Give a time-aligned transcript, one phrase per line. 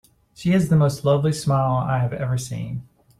[0.33, 2.87] She has the most lovely smile I have ever seen.